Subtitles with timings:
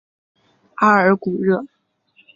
[0.77, 1.63] 阿尔古热。